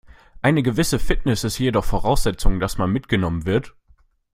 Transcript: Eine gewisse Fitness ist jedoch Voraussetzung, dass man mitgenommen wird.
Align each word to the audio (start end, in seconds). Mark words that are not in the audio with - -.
Eine 0.41 0.63
gewisse 0.63 0.97
Fitness 0.97 1.43
ist 1.43 1.59
jedoch 1.59 1.85
Voraussetzung, 1.85 2.59
dass 2.59 2.79
man 2.79 2.91
mitgenommen 2.91 3.45
wird. 3.45 3.75